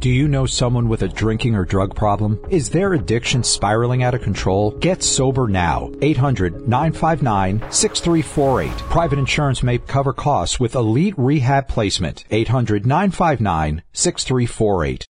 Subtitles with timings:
[0.00, 2.40] Do you know someone with a drinking or drug problem?
[2.50, 4.72] Is their addiction spiraling out of control?
[4.72, 5.90] Get sober now.
[6.00, 8.76] 800-959-6348.
[8.90, 12.24] Private insurance may cover costs with elite rehab placement.
[12.30, 15.04] 800-959-6348.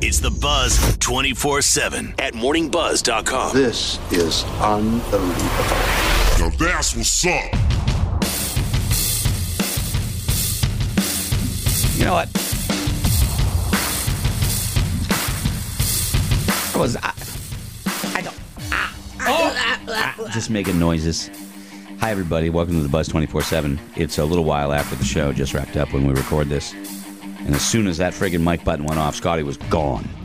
[0.00, 3.54] It's the Buzz 24 7 at morningbuzz.com.
[3.54, 5.44] This is unbelievable.
[6.40, 7.83] Now that's what's up.
[12.04, 12.28] You know what?
[16.74, 16.96] I was.
[16.96, 17.14] I,
[18.18, 18.36] I don't.
[18.70, 21.30] Ah, ah Oh, ah, ah, just making noises.
[22.00, 22.50] Hi, everybody.
[22.50, 23.80] Welcome to the Buzz 24 7.
[23.96, 26.74] It's a little while after the show just wrapped up when we record this.
[26.74, 30.06] And as soon as that friggin' mic button went off, Scotty was gone.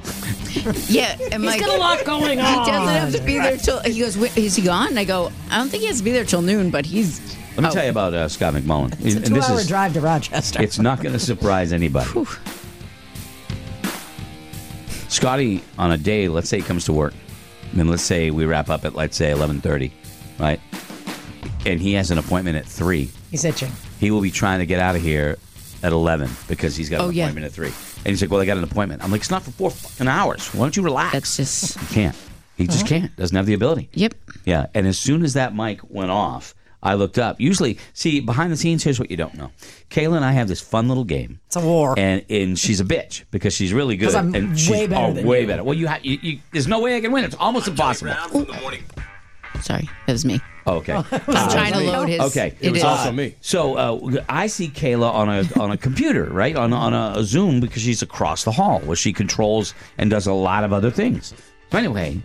[0.89, 2.66] Yeah, and He's Mike, got a lot going on.
[2.66, 3.80] he doesn't have to be there till.
[3.84, 6.11] He goes, "Is he gone?" And I go, "I don't think he has to be
[6.11, 7.74] there till noon, but he's." Let me Oh.
[7.74, 8.94] tell you about uh, Scott McMullen.
[9.06, 10.62] It's a two-hour is- drive to Rochester.
[10.62, 12.10] It's not going to surprise anybody.
[15.10, 17.14] Scotty, on a day, let's say he comes to work,
[17.78, 19.92] and let's say we wrap up at let's say eleven thirty,
[20.40, 20.62] right?
[21.66, 23.10] And he has an appointment at three.
[23.30, 23.72] He's itching.
[24.00, 25.38] He will be trying to get out of here
[25.84, 27.26] at eleven because he's got an Oh, yeah.
[27.26, 27.73] appointment at three.
[28.06, 30.08] And he's like, "Well, I got an appointment." I'm like, "It's not for four fucking
[30.08, 30.48] hours.
[30.54, 31.78] Why don't you relax?" That's just.
[31.80, 32.16] he can't.
[32.56, 33.14] He just can't.
[33.18, 33.90] Doesn't have the ability.
[33.94, 34.14] Yep.
[34.46, 37.40] Yeah, and as soon as that mic went off, I looked up.
[37.42, 38.84] Usually, see behind the scenes.
[38.84, 39.52] Here's what you don't know:
[39.90, 41.40] Kayla and I have this fun little game.
[41.48, 41.96] It's a war.
[41.98, 44.16] and and she's a bitch because she's really good.
[44.16, 45.48] I'm and she's, way better oh, than way you.
[45.48, 45.64] better.
[45.64, 47.26] Well, you, ha- you, you there's no way I can win.
[47.26, 48.14] It's almost impossible.
[49.62, 50.40] Sorry, that was me.
[50.66, 50.94] Oh, okay.
[50.94, 52.22] I was trying to load his.
[52.22, 53.36] Okay, it was also me.
[53.42, 57.60] So uh, I see Kayla on a on a computer, right on on a, Zoom
[57.60, 61.34] because she's across the hall where she controls and does a lot of other things.
[61.72, 62.22] So anyway,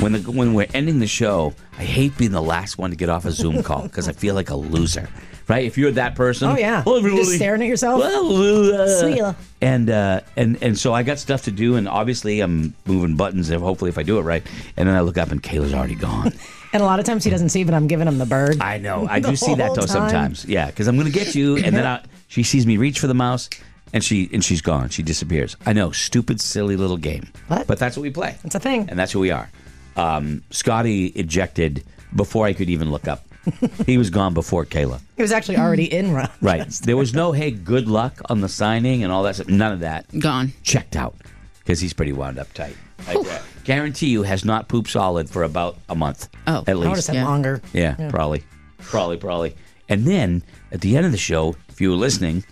[0.00, 3.08] when the when we're ending the show, I hate being the last one to get
[3.08, 5.08] off a Zoom call because I feel like a loser.
[5.46, 5.64] Right?
[5.66, 6.82] If you're that person, Oh, yeah.
[6.86, 8.00] Well, You're just staring at yourself?
[8.00, 12.74] Well, uh, and uh, and and so I got stuff to do, and obviously I'm
[12.86, 13.50] moving buttons.
[13.50, 14.42] If hopefully if I do it right,
[14.78, 16.32] and then I look up and Kayla's already gone.
[16.74, 18.60] And a lot of times he doesn't see, but I'm giving him the bird.
[18.60, 19.06] I know.
[19.08, 19.86] I do see that though time.
[19.86, 20.44] sometimes.
[20.44, 23.06] Yeah, because I'm going to get you, and then I, she sees me reach for
[23.06, 23.48] the mouse,
[23.92, 24.88] and she and she's gone.
[24.88, 25.56] She disappears.
[25.64, 27.28] I know, stupid, silly little game.
[27.46, 27.68] What?
[27.68, 28.36] But that's what we play.
[28.42, 28.88] It's a thing.
[28.90, 29.48] and that's who we are.
[29.96, 31.84] Um, Scotty ejected
[32.14, 33.24] before I could even look up.
[33.86, 35.00] he was gone before Kayla.
[35.16, 36.38] He was actually already in Rochester.
[36.40, 36.66] Right.
[36.68, 39.48] There was no hey, good luck on the signing and all that stuff.
[39.48, 40.06] None of that.
[40.18, 40.52] Gone.
[40.62, 41.14] Checked out
[41.58, 42.76] because he's pretty wound up tight.
[43.06, 43.28] I gu-
[43.64, 46.28] guarantee you has not pooped solid for about a month.
[46.46, 46.60] Oh.
[46.66, 47.04] at I least.
[47.06, 47.24] said Yeah.
[47.26, 47.60] longer.
[47.74, 48.42] Yeah, probably,
[48.78, 49.54] probably, probably.
[49.90, 52.44] And then at the end of the show, if you were listening,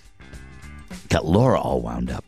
[1.08, 2.24] got Laura all wound up.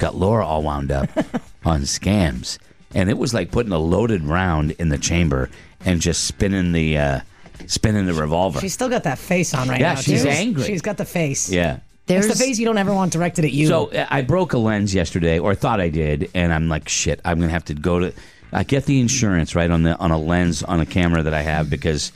[0.00, 1.08] Got Laura all wound up
[1.64, 2.58] on scams,
[2.94, 5.48] and it was like putting a loaded round in the chamber
[5.84, 7.20] and just spinning the uh,
[7.66, 8.60] spinning the revolver.
[8.60, 10.00] She's still got that face on right Yeah, now.
[10.00, 10.28] she's too.
[10.28, 10.64] angry.
[10.64, 11.50] She's got the face.
[11.50, 11.76] yeah.
[12.08, 13.68] It's There's the face you don't ever want directed at you.
[13.68, 17.20] So uh, I broke a lens yesterday, or thought I did, and I'm like, shit,
[17.24, 18.12] I'm gonna have to go to.
[18.52, 21.42] I get the insurance right on the on a lens on a camera that I
[21.42, 22.10] have because,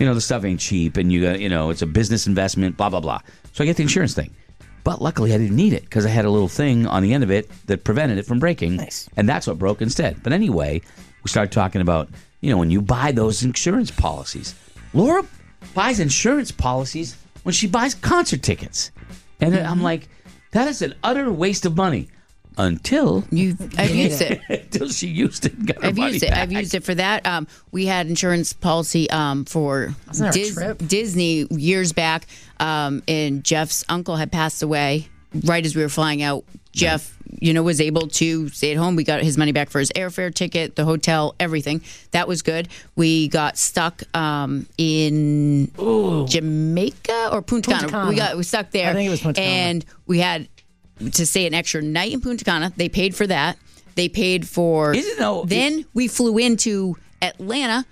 [0.00, 2.76] you know, the stuff ain't cheap, and you got you know it's a business investment,
[2.76, 3.20] blah blah blah.
[3.52, 4.34] So I get the insurance thing,
[4.86, 7.24] but luckily I didn't need it because I had a little thing on the end
[7.24, 9.10] of it that prevented it from breaking, Nice.
[9.16, 10.22] and that's what broke instead.
[10.22, 10.80] But anyway,
[11.24, 12.08] we started talking about
[12.40, 14.54] you know when you buy those insurance policies.
[14.94, 15.24] Laura
[15.74, 18.92] buys insurance policies when she buys concert tickets,
[19.40, 19.82] and I'm mm-hmm.
[19.82, 20.08] like,
[20.52, 22.06] that is an utter waste of money.
[22.58, 23.56] Until you.
[23.76, 24.40] I've used it.
[24.48, 25.54] until she used it.
[25.54, 26.30] And got I've money used it.
[26.30, 26.38] back.
[26.38, 27.26] I've used it for that.
[27.26, 30.88] Um, we had insurance policy um, for Wasn't there a trip?
[30.88, 32.26] Disney years back,
[32.58, 35.08] um, and Jeff's uncle had passed away
[35.44, 36.44] right as we were flying out.
[36.72, 38.96] Jeff, you know, was able to stay at home.
[38.96, 41.80] We got his money back for his airfare ticket, the hotel, everything.
[42.10, 42.68] That was good.
[42.96, 45.70] We got stuck um, in
[46.26, 47.88] Jamaica or Punta, Punta Cana.
[47.88, 48.08] Cana.
[48.10, 48.90] We got we stuck there.
[48.90, 49.50] I think it was Punta Cana.
[49.52, 50.48] And we had
[51.12, 52.72] to stay an extra night in Punta Cana.
[52.76, 53.56] They paid for that.
[53.94, 54.94] They paid for.
[54.94, 57.86] Isn't though- Then we flew into Atlanta,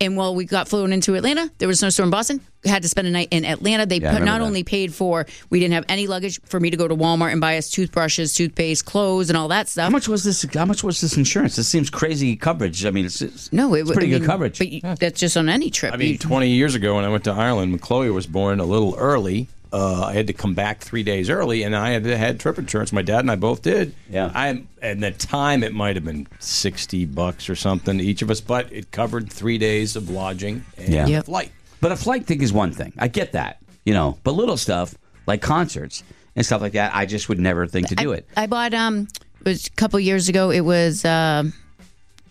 [0.00, 2.40] and while we got flown into Atlanta, there was no storm in Boston.
[2.64, 3.86] We had to spend a night in Atlanta.
[3.86, 4.44] They Yeah, put, not that.
[4.44, 7.40] only paid for, we didn't have any luggage for me to go to Walmart and
[7.40, 9.82] buy us toothbrushes, toothpaste, clothes, and all that stuff.
[9.82, 9.92] How stuff.
[9.92, 10.46] much was this?
[10.54, 11.56] How much was this insurance?
[11.56, 12.84] This seems crazy coverage.
[12.86, 14.58] I mean, it's, it's No, it it's pretty I good mean, coverage.
[14.58, 15.92] But you, that's just on any trip.
[15.92, 18.58] I mean, You- 20 years ago when I went to Ireland, when Chloe was born
[18.60, 22.04] a little early, uh, I had to come back three days early, and I had
[22.04, 22.92] had trip insurance.
[22.92, 23.94] My dad and I both did.
[24.10, 24.30] Yeah.
[24.34, 28.40] I at the time it might have been 60 bucks or something each of us,
[28.40, 31.06] but it covered three days of lodging and Yeah.
[31.06, 31.24] Yep.
[31.26, 31.52] flight.
[31.80, 32.92] But a flight thing is one thing.
[32.98, 33.58] I get that.
[33.84, 34.94] you know, but little stuff
[35.26, 36.04] like concerts
[36.36, 38.28] and stuff like that, I just would never think to do I, it.
[38.36, 39.08] I bought um
[39.40, 40.50] it was a couple years ago.
[40.50, 41.42] It was uh,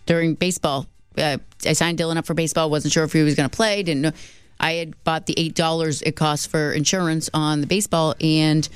[0.06, 0.86] during baseball.
[1.18, 1.36] Uh,
[1.66, 2.70] I signed Dylan up for baseball.
[2.70, 3.82] wasn't sure if he was going to play.
[3.82, 4.12] Didn't know.
[4.62, 8.66] I had bought the eight dollars it cost for insurance on the baseball, and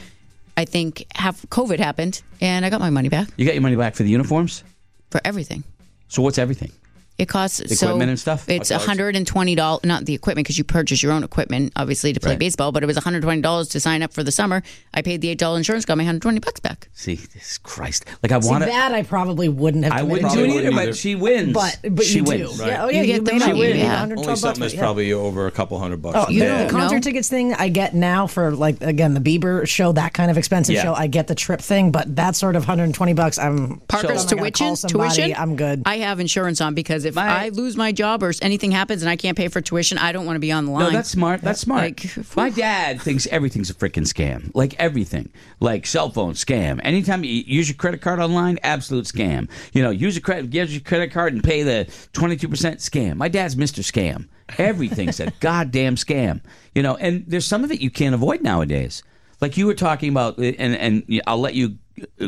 [0.57, 3.77] I think half COVID happened, and I got my money back You got your money
[3.77, 4.65] back for the uniforms?
[5.11, 5.63] for everything.
[6.09, 6.73] So what's everything?
[7.19, 8.47] It costs so equipment and stuff?
[8.49, 9.81] It's hundred and twenty dollars.
[9.85, 12.39] Not the equipment because you purchase your own equipment, obviously, to play Right.
[12.39, 12.73] baseball.
[12.73, 14.63] But it was one hundred twenty dollars to sign up for the summer.
[14.93, 16.89] I paid the eight dollar insurance, got my hundred twenty bucks back.
[16.93, 18.05] See, this Christ.
[18.23, 19.95] Like I See, want that I probably wouldn't have.
[19.95, 20.37] I wouldn't to.
[20.37, 21.53] do it Probably either, but she wins.
[21.55, 22.57] But but she you wins.
[22.57, 22.63] do.
[22.63, 22.69] Right.
[22.73, 23.57] Yeah, oh yeah, You you, get the made money, it.
[23.69, 24.03] You made yeah.
[24.03, 24.81] Only bucks, something that's but yeah.
[24.81, 26.17] probably over a couple hundred bucks.
[26.19, 26.47] Oh, a you day.
[26.47, 27.01] You know, the concert No.
[27.01, 30.75] tickets thing I get now for like again the Bieber show, that kind of expensive
[30.75, 30.83] Yeah.
[30.83, 30.93] show.
[30.95, 33.39] I get the trip thing, but that sort of 120 bucks.
[33.39, 35.35] I'm Parker's gonna call tuition, tuition.
[35.39, 35.83] I'm good.
[35.87, 39.09] I have insurance on because if My- I lose my job or anything happens and
[39.09, 40.85] I can't pay for tuition, I don't want to be on the line.
[40.85, 41.41] No, that's smart.
[41.43, 41.83] That's smart.
[41.83, 44.51] Like, My dad thinks everything's a freaking scam.
[44.55, 45.31] Like everything.
[45.61, 46.81] Like cell phone scam.
[46.85, 49.49] Anytime you use your credit card online, absolute scam.
[49.73, 52.81] You know, use a credit, use your credit card and pay the twenty two percent
[52.81, 53.17] scam.
[53.17, 54.29] My dad's Mister Scam.
[54.59, 56.41] Everything's a goddamn scam.
[56.75, 59.03] You know, and there's some of it you can't avoid nowadays.
[59.41, 61.79] Like you were talking about, and and I'll let you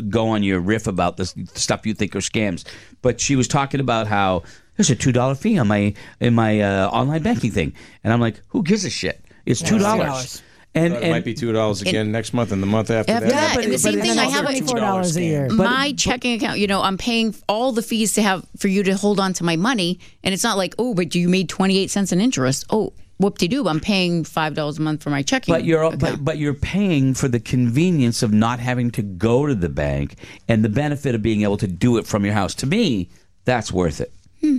[0.09, 2.65] go on your riff about this stuff you think are scams.
[3.01, 4.43] But she was talking about how
[4.77, 7.73] there's a two dollar fee on my in my uh, online banking thing,
[8.03, 9.23] and I'm like, who gives a shit?
[9.45, 10.41] It's two dollars.
[10.75, 13.25] And, It and might be two dollars again next month and the month after After
[13.25, 13.33] that.
[13.33, 15.49] that, but and the same but thing, I have a, $24 a year.
[15.49, 16.59] my checking account.
[16.59, 19.43] You know, I'm paying all the fees to have for you to hold on to
[19.43, 22.65] my money, and it's not like, oh, but you made 28 cents in interest.
[22.69, 25.53] Oh, whoop de doo, I'm paying five dollars a month for my checking.
[25.53, 29.53] But you're but, but you're paying for the convenience of not having to go to
[29.53, 30.15] the bank
[30.47, 32.55] and the benefit of being able to do it from your house.
[32.55, 33.09] To me,
[33.45, 34.11] that's worth it.
[34.41, 34.57] Hmm.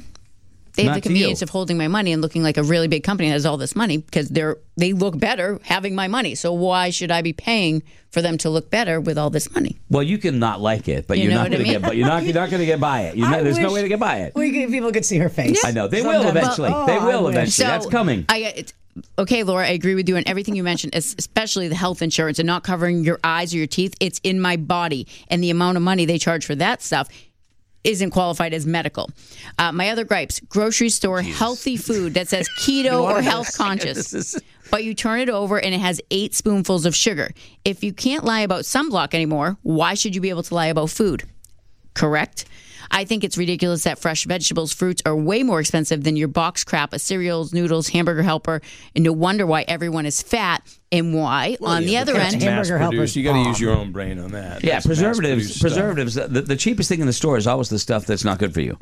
[0.80, 3.02] They have not the convenience of holding my money and looking like a really big
[3.02, 6.34] company that has all this money because they're they look better having my money.
[6.34, 9.78] So why should I be paying for them to look better with all this money?
[9.90, 11.82] Well, you can not like it, but You you're not what I going to get.
[11.82, 12.24] But you're not.
[12.24, 13.16] You're not going to get by it.
[13.16, 14.34] Not, there's no way to get by it.
[14.34, 15.64] we could, people could see her face.
[15.64, 16.70] I know they will Sometimes- eventually.
[16.72, 17.34] Oh, they will wish.
[17.34, 17.66] eventually.
[17.66, 18.24] That's coming.
[18.28, 18.72] I, uh, it's,
[19.18, 22.46] okay, Laura, I agree with you on everything you mentioned, especially the health insurance and
[22.46, 23.94] not covering your eyes or your teeth.
[24.00, 27.08] It's in my body, and the amount of money they charge for that stuff
[27.84, 29.10] isn't qualified as medical.
[29.58, 34.38] Uh, my other gripes: grocery store healthy food that says keto or health conscious.
[34.70, 37.32] But you turn it over and it has eight spoonfuls of sugar.
[37.64, 40.90] If you can't lie about sunblock anymore, why should you be able to lie about
[40.90, 41.24] food?
[41.94, 42.46] correct?
[42.90, 46.64] I think it's ridiculous that fresh vegetables, fruits are way more expensive than your box
[46.64, 48.60] crap of cereals, noodles, hamburger helper.
[48.94, 50.62] And no wonder why everyone is fat
[50.92, 53.14] and why, on the other that's end, hamburger helpers.
[53.14, 53.48] You got to bomb.
[53.48, 54.64] use your own brain on that.
[54.64, 55.60] Yeah, That's preservatives.
[55.60, 56.14] Preservatives.
[56.14, 58.60] The, the cheapest thing in the store is always the stuff that's not good for
[58.60, 58.78] you.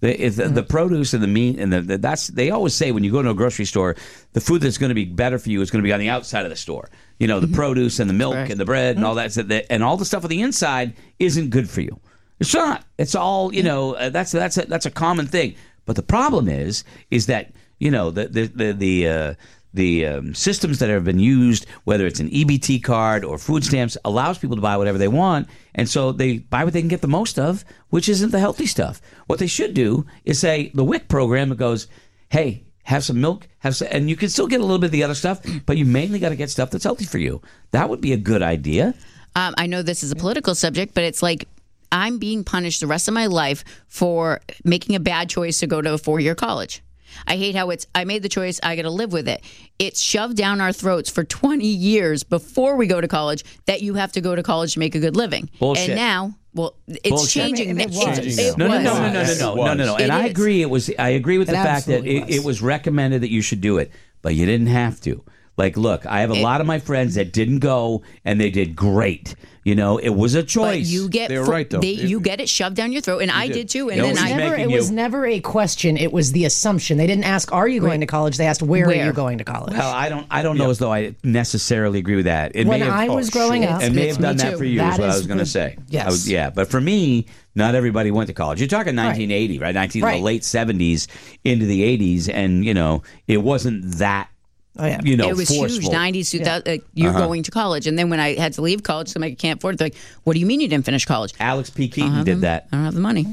[0.00, 0.70] The, if the, the mm-hmm.
[0.70, 3.30] produce and the meat and the, the that's they always say when you go to
[3.30, 3.96] a grocery store,
[4.34, 6.10] the food that's going to be better for you is going to be on the
[6.10, 6.90] outside of the store.
[7.18, 7.56] You know, the mm-hmm.
[7.56, 8.50] produce and the milk Right.
[8.50, 9.48] and the bread and all mm-hmm.
[9.48, 11.98] that- and all the stuff on the inside isn't good for you.
[12.38, 12.84] It's not.
[12.98, 13.94] It's all you know.
[13.94, 15.54] Uh, that's that's a, that's a common thing.
[15.84, 19.34] But the problem is, is that you know the the the the, uh,
[19.72, 23.96] the um, systems that have been used, whether it's an EBT card or food stamps,
[24.04, 27.00] allows people to buy whatever they want, and so they buy what they can get
[27.00, 29.00] the most of, which isn't the healthy stuff.
[29.26, 31.86] What they should do is say the WIC program that goes,
[32.28, 32.62] hey.
[32.86, 35.02] Have some milk, have some, and you can still get a little bit of the
[35.02, 37.42] other stuff, but you mainly got to get stuff that's healthy for you.
[37.72, 38.94] That would be a good idea.
[39.34, 41.48] um, I know this is a political subject, but it's like
[41.92, 45.80] I'm being punished the rest of my life for making a bad choice to go
[45.80, 46.82] to a four year college.
[47.26, 49.42] I hate how it's, I made the choice, I got to live with it.
[49.78, 53.94] It's shoved down our throats for 20 years before we go to college that you
[53.94, 55.48] have to go to college to make a good living.
[55.58, 55.90] Bullshit.
[55.90, 57.30] And now, well, it's Bullshit.
[57.42, 57.70] changing.
[57.70, 59.94] I mean, it It's- it No, no, no, no, no, no, no, no, no, no.
[59.94, 60.30] And It I is.
[60.32, 60.60] agree.
[60.60, 60.90] It was.
[60.98, 62.36] I agree with It the fact that it, was.
[62.36, 63.90] it was recommended that you should do it,
[64.20, 65.22] but you didn't have to.
[65.56, 68.76] Like, look, I have a lot of my friends that didn't go, and they did
[68.76, 69.34] great.
[69.64, 70.86] You know, it was a But choice.
[70.86, 71.80] you get They're fo- right, though.
[71.80, 73.54] They, It- you get it shoved down your throat, and I did.
[73.54, 73.88] did too.
[73.90, 75.96] And No, then I Never, it you- was never a question.
[75.96, 76.98] It was the assumption.
[76.98, 79.02] They didn't ask, "Are you going to college?" They asked, "Where, Where?
[79.02, 80.26] are you going to college?" well, I don't.
[80.30, 82.52] I don't know as though I necessarily agree with that.
[82.54, 83.72] It When may have, I oh, was oh, growing sure.
[83.72, 84.58] up, it may have done that too.
[84.58, 84.78] for you.
[84.78, 85.76] That is what I was going to say.
[85.88, 86.04] yes.
[86.06, 88.60] I was- yeah, but for me, not everybody went to college.
[88.60, 89.74] You're talking 1980, right?
[89.74, 90.18] 19 Right.
[90.18, 91.08] the late 70s
[91.44, 94.28] into the 80s, and you know, it wasn't that.
[94.78, 95.00] Oh, yeah.
[95.02, 95.80] You know, it was forceful.
[95.80, 97.18] huge, 90s, 2000, like, you're Uh-huh.
[97.26, 97.86] going to college.
[97.86, 99.96] And then when I had to leave college, so I can't afford it, they're like,
[100.24, 101.32] what do you mean you didn't finish college?
[101.40, 101.88] Alex P.
[101.88, 102.68] Keaton did the- that.
[102.72, 103.26] I don't have the money.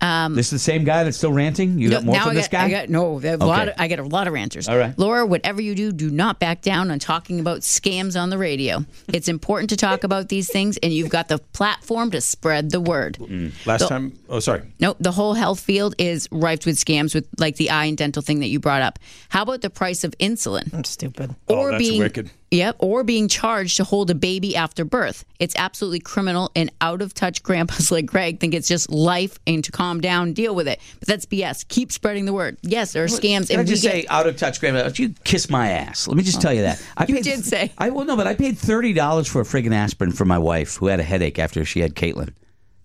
[0.00, 1.78] Um, this is the same guy that's still ranting.
[1.78, 2.64] You got more now from I this got, guy.
[2.66, 3.18] I got no.
[3.22, 4.68] A lot of, I get a lot of ranters.
[4.68, 4.98] All right.
[4.98, 5.24] Laura.
[5.24, 8.84] Whatever you do, do not back down on talking about scams on the radio.
[9.08, 12.80] It's important to talk about these things, and you've got the platform to spread the
[12.80, 13.16] word.
[13.18, 13.52] Mm.
[13.66, 14.62] Last So- time, oh, sorry.
[14.78, 18.20] No, the whole health field is rife with scams, with like the eye and dental
[18.22, 18.98] thing that you brought up.
[19.30, 20.74] How about the price of insulin?
[20.74, 21.34] I'm stupid.
[21.48, 22.30] Oh, that's being wicked.
[22.54, 25.24] Yep, or being charged to hold a baby after birth.
[25.40, 29.64] It's absolutely criminal and out of touch grandpas like Greg think it's just life and
[29.64, 30.80] to calm down, deal with it.
[31.00, 31.66] But that's BS.
[31.68, 32.56] Keep spreading the word.
[32.62, 34.88] Yes, there are scams Can I just say, out of touch, grandma?
[34.94, 36.06] You kiss my ass.
[36.06, 36.80] Let me just tell you that.
[36.96, 37.72] I You did say.
[37.76, 40.76] I well, no, but I paid thirty dollars for a friggin' aspirin for my wife
[40.76, 42.32] who had a headache after she had Caitlin.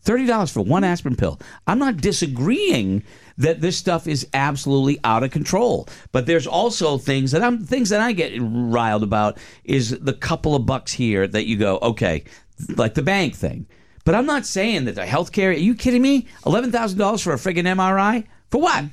[0.02, 1.40] Thirty dollars for one aspirin pill.
[1.68, 3.04] I'm not disagreeing
[3.40, 7.90] that this stuff is absolutely out of control, but there's also things that I'm things
[7.90, 12.24] that I get riled about is the couple of bucks here that you go, okay,
[12.76, 13.66] like the bank thing.
[14.06, 15.50] But I'm not saying that the healthcare.
[15.50, 16.28] Are you kidding me?
[16.46, 18.86] Eleven thousand dollars for a friggin' MRI for what?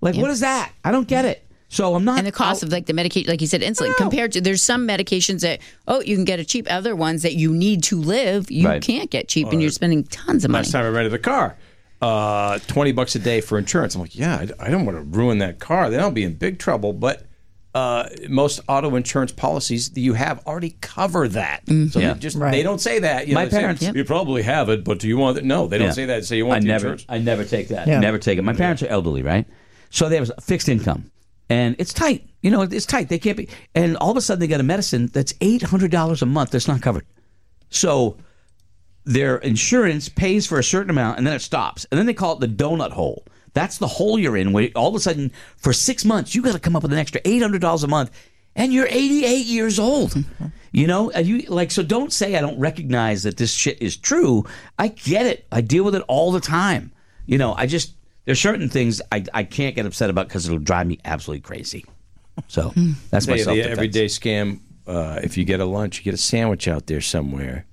[0.00, 0.72] Like what is that?
[0.84, 1.46] I don't get it.
[1.68, 2.18] So I'm not.
[2.18, 4.88] and the cost of like the medication, like you said, insulin, compared to there's some
[4.88, 8.50] medications that oh you can get a cheap, other ones that you need to live
[8.50, 8.82] you Right.
[8.82, 10.64] can't get cheap, and you're spending tons of money.
[10.64, 11.56] Last time I rented a car,
[12.02, 13.94] uh, twenty bucks a day for insurance.
[13.94, 15.90] I'm like, yeah, I, I don't want to ruin that car.
[15.90, 16.92] Then I'll be in big trouble.
[16.92, 17.26] But
[17.74, 21.62] uh, most auto insurance policies that you have already cover that.
[21.66, 22.00] So Mm-hmm.
[22.00, 22.12] Yeah.
[22.14, 22.50] they just Right.
[22.50, 23.28] they don't say that.
[23.28, 23.94] You My know, they say, parents- Yep.
[23.96, 25.44] you probably have it, but do you want it?
[25.44, 25.92] No, they don't Yeah.
[25.92, 26.16] say that.
[26.16, 27.06] They say you want I the never, insurance.
[27.08, 27.86] I never take that.
[27.86, 28.00] Yeah.
[28.00, 28.42] Never take it.
[28.42, 29.46] My parents are elderly, right?
[29.90, 31.10] So they have a fixed income,
[31.48, 32.26] and it's tight.
[32.42, 33.08] You know, it's tight.
[33.08, 33.48] They can't be.
[33.74, 36.50] And all of a sudden, they got a medicine that's eight hundred dollars a month
[36.50, 37.04] that's not covered.
[37.70, 38.16] So
[39.04, 42.34] their insurance pays for a certain amount, and then it stops, and then they call
[42.34, 43.24] it the donut hole.
[43.52, 44.52] That's the hole you're in.
[44.52, 46.98] Where all of a sudden, for six months, you got to come up with an
[46.98, 48.10] extra eight hundred dollars a month,
[48.54, 50.14] and you're 88 years old.
[50.72, 51.82] You know, and you like so.
[51.82, 54.44] Don't say I don't recognize that this shit is true.
[54.78, 55.46] I get it.
[55.50, 56.92] I deal with it all the time.
[57.26, 60.58] You know, I just there's certain things I I can't get upset about because it'll
[60.60, 61.84] drive me absolutely crazy.
[62.46, 62.72] So
[63.10, 64.60] that's my Say self the everyday scam.
[64.86, 67.66] Uh, if you get a lunch, you get a sandwich out there somewhere,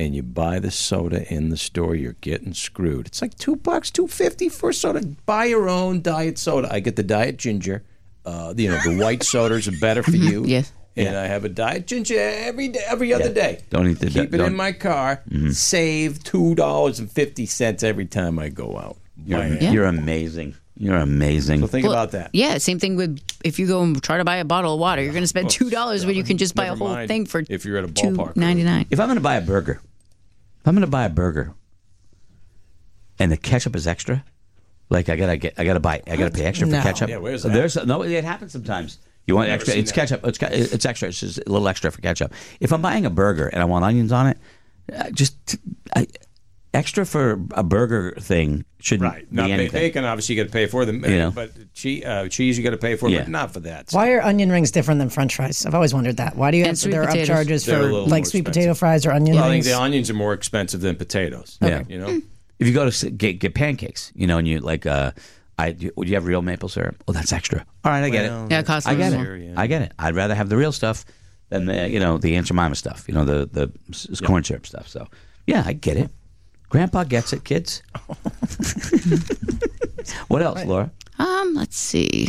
[0.00, 3.06] and you buy the soda in the store, you're getting screwed.
[3.06, 5.00] It's like two bucks, two fifty for a soda.
[5.26, 6.68] Buy your own diet soda.
[6.72, 7.82] I get the diet ginger.
[8.24, 10.44] Uh, you know the white sodas are better for you.
[10.44, 10.72] Yes.
[10.96, 13.60] And I have a diet ginger every day, every other day.
[13.70, 14.22] Don't eat the- ginger.
[14.22, 14.52] Keep it don't- Mm-hmm.
[14.52, 15.22] in my car.
[15.52, 18.96] Save two dollars and fifty cents every time I go out.
[19.24, 19.62] You're, it.
[19.72, 20.54] you're amazing.
[20.76, 21.60] You're amazing.
[21.60, 22.30] So think Well, about that.
[22.32, 25.02] Yeah, same thing with if you go and try to buy a bottle of water,
[25.02, 27.42] you're going to spend two dollars when you can just buy a whole thing for
[27.50, 28.36] if you're at a two ballpark.
[28.36, 28.86] ninety nine.
[28.90, 29.80] If I'm going to buy a burger,
[30.60, 31.54] if I'm going to buy a burger,
[33.18, 34.24] and the ketchup is extra,
[34.88, 36.78] like I gotta get, I gotta buy, I gotta pay extra No.
[36.78, 37.10] for ketchup.
[37.10, 37.52] Yeah, where's that?
[37.52, 38.98] There's no, it happens sometimes.
[39.26, 39.74] You want extra?
[39.74, 39.94] It's that.
[39.94, 40.26] ketchup.
[40.26, 41.08] It's it's extra.
[41.08, 42.32] It's just a little extra for ketchup.
[42.58, 44.38] If I'm buying a burger and I want onions on it,
[44.92, 45.56] uh, just
[45.94, 46.08] I,
[46.72, 49.28] extra for a burger thing shouldn't Right.
[49.28, 49.72] be Not ba- anything.
[49.80, 51.04] bacon, obviously, you got to pay for them.
[51.04, 51.30] You know.
[51.30, 53.20] But cheese, uh, cheese you got to pay for, Yeah.
[53.20, 53.88] but not for that.
[53.90, 55.66] Why are onion rings different than French fries?
[55.66, 56.36] I've always wondered that.
[56.36, 57.28] Why do you And have sweet there are potatoes.
[57.46, 58.44] upcharges They're for like sweet expensive.
[58.44, 61.58] potato fries or onion Well, I think the onions are more expensive than potatoes.
[61.60, 61.82] Yeah.
[61.88, 62.20] You know?
[62.58, 65.12] If you go to get get pancakes, you know, and you like, uh,
[65.58, 67.02] I do- would you have real maple syrup?
[67.06, 67.64] Well, that's extra.
[67.84, 68.50] All right, I get Well, it.
[68.52, 69.34] Yeah, it costs I get more.
[69.34, 69.54] it.
[69.56, 69.92] I get it.
[69.98, 71.04] I'd rather have the real stuff
[71.50, 73.04] than the you know the Aunt Jemima stuff.
[73.08, 74.88] You know the the s- corn syrup stuff.
[74.88, 75.06] So
[75.46, 76.10] yeah, I get it.
[76.70, 77.82] Grandpa gets it, kids.
[80.28, 80.90] what else, Laura?
[81.18, 82.26] Um, let's see.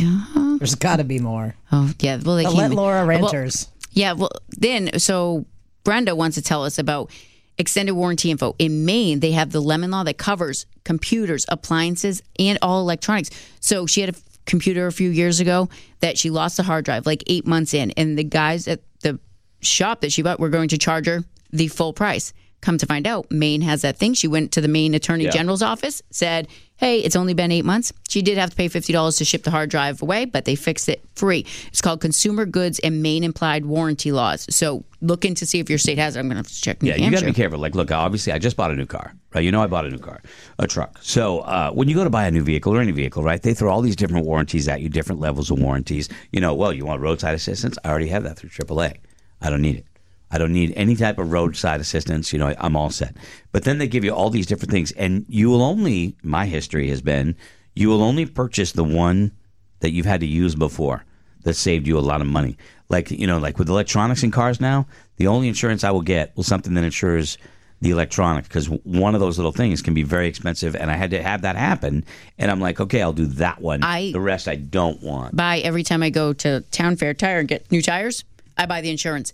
[0.58, 1.54] There's got to be more.
[1.70, 3.50] Oh yeah, well they But came let in- Laura well.
[3.92, 5.46] Yeah, well, then, so
[5.84, 7.10] Brenda wants to tell us about
[7.58, 8.54] extended warranty info.
[8.58, 13.30] In Maine, they have the Lemon Law that covers computers, appliances, and all electronics.
[13.60, 15.68] So she had a f- computer a few years ago
[16.00, 19.18] that she lost the hard drive like eight months in, and the guys at the
[19.60, 21.22] shop that she bought were going to charge her
[21.52, 22.32] the full price.
[22.62, 24.14] Come to find out, Maine has that thing.
[24.14, 27.92] She went to the Maine Attorney General's office, said, Hey, it's only been eight months.
[28.08, 30.88] She did have to pay $50 to ship the hard drive away, but they fixed
[30.88, 31.44] it free.
[31.68, 34.46] It's called Consumer Goods and Maine Implied Warranty Laws.
[34.54, 36.20] So look into see if your state has it.
[36.20, 37.58] I'm going to have to check New Yeah, you got to be careful.
[37.58, 39.44] Like, look, obviously, I just bought a new car, right?
[39.44, 40.22] You know, I bought a new car,
[40.58, 40.98] a truck.
[41.02, 43.54] So uh, when you go to buy a new vehicle or any vehicle, right, they
[43.54, 46.08] throw all these different warranties at you, different levels of warranties.
[46.30, 47.76] You know, well, you want roadside assistance?
[47.84, 48.98] I already have that through AAA.
[49.40, 49.86] I don't need it.
[50.32, 52.32] I don't need any type of roadside assistance.
[52.32, 53.14] You know, I'm all set.
[53.52, 56.16] But then they give you all these different things, and you will only.
[56.22, 57.36] My history has been
[57.74, 59.32] you will only purchase the one
[59.80, 61.04] that you've had to use before
[61.44, 62.56] that saved you a lot of money.
[62.88, 64.86] Like you know, like with electronics in cars now,
[65.16, 67.36] the only insurance I will get will something that insures
[67.80, 71.10] the electronics because one of those little things can be very expensive, and I had
[71.10, 72.04] to have that happen.
[72.38, 73.82] And I'm like, okay, I'll do that one.
[73.82, 75.34] I- the rest I don't want.
[75.34, 78.24] buy every time I go to Town Fair Tire and get new tires.
[78.56, 79.32] I buy the insurance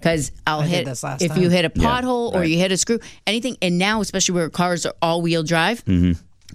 [0.00, 1.42] because I'll I hit this last if time.
[1.42, 2.48] you hit a Yeah, pothole or right.
[2.48, 3.56] you hit a screw, anything.
[3.62, 6.12] And now, especially where cars are all wheel drive, Mm-hmm.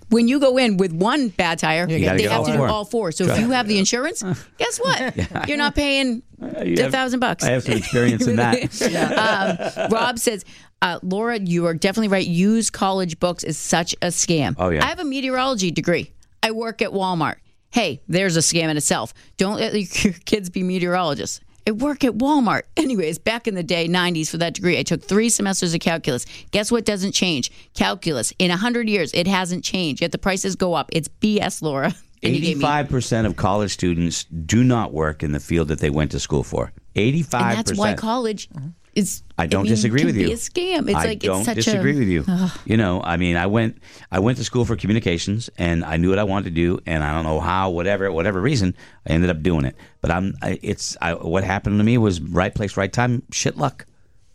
[0.10, 2.86] when you go in with one bad tire, gotta they have all to do all
[2.86, 3.12] four.
[3.12, 4.24] So if you have the insurance,
[4.58, 5.48] guess what?
[5.48, 7.44] You're not paying a thousand bucks.
[7.44, 8.58] I have some experience in that.
[9.80, 10.44] um, Rob says,
[10.82, 12.28] uh, Laura, you are definitely right.
[12.28, 14.56] Use college books is such a scam.
[14.60, 14.84] Oh, yeah.
[14.84, 16.12] I have a meteorology degree.
[16.44, 17.38] I work at Walmart.
[17.72, 19.14] Hey, there's a scam in itself.
[19.38, 19.74] Don't let
[20.04, 21.40] your kids be meteorologists.
[21.68, 22.64] I work at Walmart.
[22.78, 26.26] Anyways, back in the day, 90s, for that degree, I took three semesters of calculus.
[26.52, 27.52] Guess what doesn't change?
[27.74, 28.34] Calculus.
[28.40, 30.90] In 100 years, it hasn't changed, yet the prices go up.
[30.92, 31.94] It's BS, Laura.
[32.24, 35.68] And you gave me- Eighty-five percent of college students do not work in the field
[35.68, 36.72] that they went to school for.
[36.96, 38.70] Eighty-five And that's why college mm-hmm.
[38.96, 39.22] Is.
[39.38, 40.28] I don't mean, disagree can with be you.
[40.30, 40.90] a scam.
[40.90, 42.26] It's I like don't it's such disagree a, with you.
[42.66, 43.78] You know, I mean, I went
[44.12, 47.04] I went to school for communications, and I knew what I wanted to do, and
[47.04, 48.76] I don't know how, whatever, whatever reason,
[49.08, 49.76] I ended up doing it.
[50.02, 53.58] But I'm, I, it's I, what happened to me was right place, right time, shit
[53.58, 53.86] luck,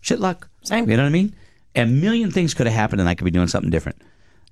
[0.00, 0.48] shit luck.
[0.62, 0.88] Same.
[0.88, 1.34] You know what I mean?
[1.74, 4.02] A million things could have happened, and I could be doing something different.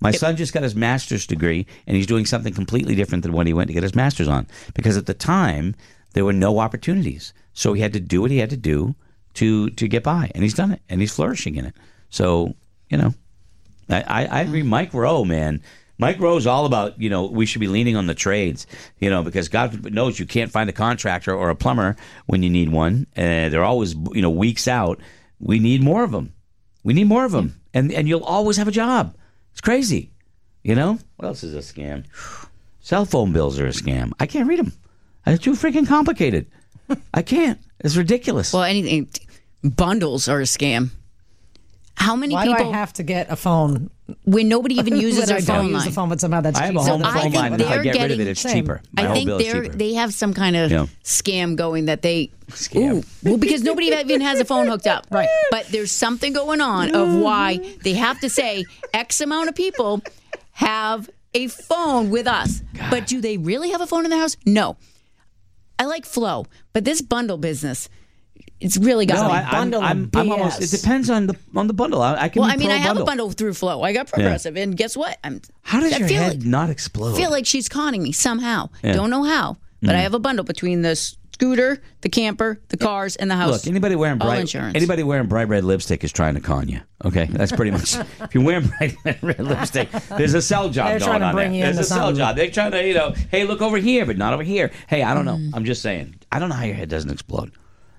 [0.01, 3.49] My son just got his master's degree, and he's doing something completely different than what
[3.49, 4.47] he went to get his master's on.
[4.75, 5.75] Because at the time,
[6.13, 8.95] there were no opportunities, so he had to do what he had to do
[9.39, 11.75] to to get by, and he's done it, and he's flourishing in it.
[12.11, 12.55] So
[12.89, 13.15] you know,
[13.89, 14.63] I, I, I agree.
[14.63, 15.63] Mike Rowe, man.
[16.01, 18.69] Mike Rowe's all about, you know, we should be leaning on the trades,
[19.01, 22.51] you know, because God knows you can't find a contractor or a plumber when you
[22.51, 23.09] need one.
[23.17, 25.01] Uh, they're always, you know, weeks out.
[25.41, 26.33] We need more of them.
[26.85, 27.61] We need more of them.
[27.75, 29.17] And, and you'll always have a job.
[29.51, 30.13] It's crazy.
[30.63, 31.01] You know?
[31.17, 32.05] What else is a scam?
[32.79, 34.13] Cell phone bills are a scam.
[34.21, 34.73] I can't read them.
[35.27, 36.47] It's too freaking complicated.
[37.15, 37.61] I can't.
[37.81, 38.53] It's ridiculous.
[38.53, 39.09] Well, anything.
[39.63, 40.91] Bundles are a scam.
[41.97, 43.91] How many Why do people I have to get a phone?
[44.25, 45.87] when nobody even uses When their I don't phone use line?
[45.89, 47.53] the phone, but somehow that's I have a cheaper home than I phone line.
[47.55, 48.53] and If I they're get rid of getting- it, it's Same.
[48.63, 48.81] cheaper.
[48.93, 49.77] My I whole think bill is they're cheaper.
[49.77, 50.87] they have some kind of Yeah.
[51.05, 52.77] scam going that they Scam.
[52.99, 55.07] Ooh, well, because nobody even has a phone hooked up.
[55.11, 55.29] Right.
[55.51, 60.01] But there's something going on of why they have to say X amount of people
[60.53, 62.63] have a phone with us.
[62.91, 64.37] But do they really have a phone in their house?
[64.47, 64.77] No.
[65.79, 67.89] I like Flo, but this bundle business,
[68.61, 69.35] it's really got No, me.
[69.35, 70.63] I, I'm, bundle I'm, I'm almost.
[70.63, 72.03] It depends on the on the bundle.
[72.03, 72.43] I, I can.
[72.43, 73.03] well, I mean, I have bundle.
[73.03, 73.83] a bundle through Flo.
[73.83, 75.19] I got Progressive, and guess what?
[75.23, 75.41] I'm.
[75.63, 77.17] How does I your feel head like, not explode?
[77.17, 78.71] feel like she's conning me somehow.
[78.83, 78.95] Yeah.
[78.95, 80.03] Don't know how, but I mm.
[80.03, 80.97] have a bundle between the
[81.39, 83.53] scooter, the camper, the cars, and the house.
[83.53, 84.75] Look, anybody wearing All bright insurance.
[84.75, 86.81] anybody wearing bright red lipstick is trying to con you.
[87.05, 87.95] Okay, that's pretty much.
[88.21, 91.35] if you're wearing bright red lipstick, there's a sell job They're going trying to on
[91.35, 91.59] bring there.
[91.59, 92.35] you There's into a sell job.
[92.35, 94.73] They're trying to, you know, hey, look over here, but not over here.
[94.89, 95.37] Hey, I don't know.
[95.37, 95.51] Mm.
[95.55, 96.17] I'm just saying.
[96.33, 97.53] I don't know how your head doesn't explode,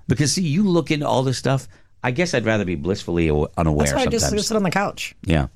[0.10, 1.70] because see, you look into all this stuff.
[2.04, 4.32] I guess I'd rather be blissfully unaware That's why I sometimes.
[4.32, 5.16] just sit on the couch.
[5.24, 5.48] yeah,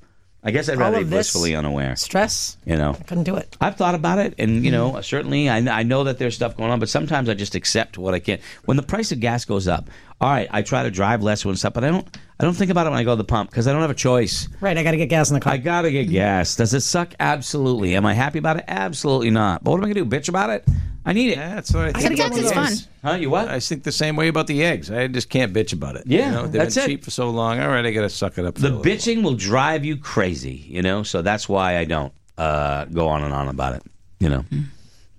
[0.43, 1.95] I guess I'd rather be blissfully unaware.
[1.95, 2.57] Stress.
[2.65, 3.55] You know, I Couldn't do it.
[3.61, 4.75] I've thought about it, and you hmm.
[4.95, 7.97] know, certainly I, I know that there's stuff going on, but sometimes I just accept
[7.97, 8.39] what I can.
[8.65, 9.89] When the price of gas goes up,
[10.19, 12.17] all right, I try to drive less when stuff, but I don't.
[12.39, 13.91] I don't think about it when I go to the pump because I don't have
[13.91, 14.47] a choice.
[14.59, 14.77] Right.
[14.77, 15.53] I got to get gas in the car.
[15.53, 16.55] I gotta get gas.
[16.55, 17.13] Does it suck?
[17.19, 17.95] Absolutely.
[17.95, 18.65] Am I happy about it?
[18.67, 19.63] Absolutely not.
[19.63, 20.05] But what am I gonna do?
[20.05, 20.67] Bitch about it?
[21.05, 21.37] I need it.
[21.37, 22.17] Yeah, that's what I think.
[22.17, 22.89] Sometimes about it's fun.
[23.03, 23.17] Huh?
[23.17, 23.49] You what?
[23.49, 24.89] I think the same way about the eggs.
[24.89, 26.03] I just can't bitch about it.
[26.07, 26.87] Yeah, you know, they've that's been it.
[26.87, 27.59] cheap for so long.
[27.59, 28.55] All right, I got to suck it up.
[28.55, 30.65] for the a little bitching will drive you crazy.
[30.67, 33.83] You know, so that's why I don't uh, go on and on about it.
[34.19, 34.45] You know,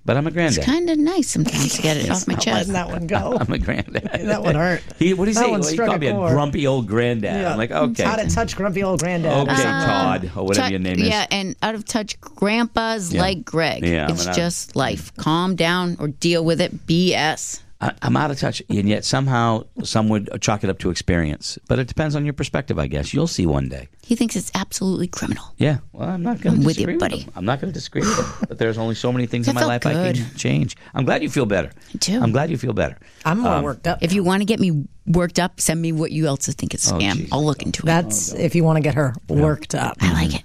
[0.04, 0.58] but I'm a granddad.
[0.58, 2.72] It's kind of nice sometimes to get it off my Letting chest.
[2.72, 3.36] that one go.
[3.40, 4.02] I'm a granddad.
[4.12, 4.82] that one hurt.
[4.98, 5.50] He, what do you That say?
[5.50, 7.44] one He struck called a me a grumpy old granddad.
[7.44, 8.02] I'm like, okay.
[8.04, 9.48] How to touch grumpy old granddad.
[9.48, 11.08] Okay, Uh, Todd, or whatever Tou- your name is.
[11.08, 13.20] Yeah, and out of touch grandpas Yeah.
[13.22, 13.84] like Greg.
[13.84, 15.14] Yeah, it's I'm just life.
[15.16, 16.86] Calm down or deal with it.
[16.86, 17.60] BS.
[17.84, 21.58] I, I'm out of touch, and yet somehow some would chalk it up to experience.
[21.68, 23.12] But it depends on your perspective, I guess.
[23.12, 23.88] You'll see one day.
[24.02, 25.44] He thinks it's absolutely criminal.
[25.58, 27.18] Yeah, well, I'm not going to with you, disagree with buddy.
[27.18, 27.32] him.
[27.36, 28.46] I'm not going to disagree with him.
[28.48, 30.16] But there's only so many things I in my felt life I good.
[30.16, 30.76] can change.
[30.94, 31.70] I'm glad you feel better.
[31.92, 32.18] Me too.
[32.20, 32.98] I'm glad you feel better.
[33.26, 34.02] I'm more Um, worked up.
[34.02, 36.90] If you want to get me worked up, send me what you else think is
[36.90, 37.16] Oh, scam.
[37.16, 37.28] geez.
[37.32, 37.86] I'll look into it.
[37.86, 39.96] That's if you want to get her worked up.
[40.00, 40.42] I like it.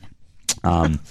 [0.64, 1.00] Um,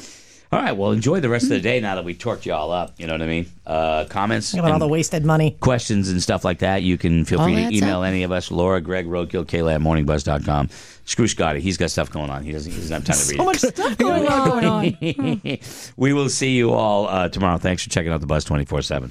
[0.50, 2.70] all right, well, enjoy the rest of the day now that we torqued you all
[2.72, 2.94] up.
[2.98, 3.46] You know what I mean?
[3.66, 5.50] Uh, comments, Think about all the wasted money.
[5.60, 6.82] questions, and stuff like that.
[6.82, 10.70] You can feel free to email any of us, Laura, Greg, Roadkill, Kayla at morningbuzz.com.
[11.04, 11.60] Screw Scotty.
[11.60, 12.44] He's got stuff going on.
[12.44, 13.46] He doesn't, he doesn't have time to read So it.
[13.46, 14.26] much stuff going
[14.64, 15.58] on.
[15.96, 17.58] we will see you all uh, tomorrow.
[17.58, 19.10] Thanks for checking out the Buzz 24 7.